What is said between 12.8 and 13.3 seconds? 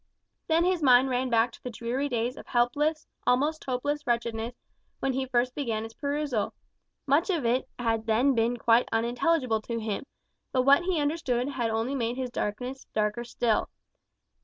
darker